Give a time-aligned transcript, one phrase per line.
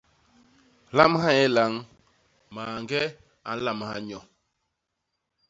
[0.95, 1.73] Lamha nye lañ;
[2.53, 3.01] mañge
[3.49, 4.19] a nlamha nyo.